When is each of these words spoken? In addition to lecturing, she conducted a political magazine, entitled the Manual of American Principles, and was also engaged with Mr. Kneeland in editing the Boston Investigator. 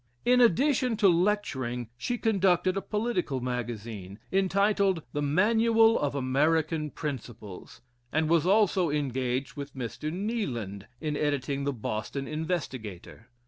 In 0.25 0.41
addition 0.41 0.97
to 0.97 1.07
lecturing, 1.07 1.87
she 1.95 2.17
conducted 2.17 2.75
a 2.75 2.81
political 2.81 3.39
magazine, 3.39 4.17
entitled 4.31 5.03
the 5.13 5.21
Manual 5.21 5.99
of 5.99 6.15
American 6.15 6.89
Principles, 6.89 7.81
and 8.11 8.27
was 8.27 8.43
also 8.43 8.89
engaged 8.89 9.55
with 9.55 9.75
Mr. 9.75 10.11
Kneeland 10.11 10.87
in 10.99 11.15
editing 11.15 11.65
the 11.65 11.71
Boston 11.73 12.27
Investigator. 12.27 13.29